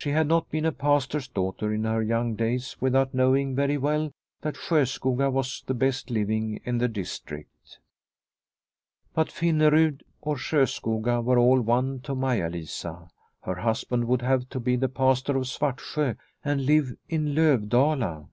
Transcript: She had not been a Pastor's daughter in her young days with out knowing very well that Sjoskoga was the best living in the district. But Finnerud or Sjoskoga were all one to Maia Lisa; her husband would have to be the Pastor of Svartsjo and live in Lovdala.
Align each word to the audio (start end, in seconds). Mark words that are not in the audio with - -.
She 0.00 0.10
had 0.10 0.26
not 0.26 0.50
been 0.50 0.64
a 0.64 0.72
Pastor's 0.72 1.28
daughter 1.28 1.72
in 1.72 1.84
her 1.84 2.02
young 2.02 2.34
days 2.34 2.76
with 2.80 2.96
out 2.96 3.14
knowing 3.14 3.54
very 3.54 3.78
well 3.78 4.10
that 4.40 4.56
Sjoskoga 4.56 5.30
was 5.30 5.62
the 5.64 5.74
best 5.74 6.10
living 6.10 6.60
in 6.64 6.78
the 6.78 6.88
district. 6.88 7.78
But 9.14 9.28
Finnerud 9.28 10.02
or 10.22 10.34
Sjoskoga 10.34 11.20
were 11.22 11.38
all 11.38 11.60
one 11.60 12.00
to 12.00 12.16
Maia 12.16 12.48
Lisa; 12.50 13.10
her 13.44 13.60
husband 13.60 14.06
would 14.08 14.22
have 14.22 14.48
to 14.48 14.58
be 14.58 14.74
the 14.74 14.88
Pastor 14.88 15.36
of 15.36 15.44
Svartsjo 15.46 16.16
and 16.44 16.66
live 16.66 16.96
in 17.08 17.36
Lovdala. 17.36 18.26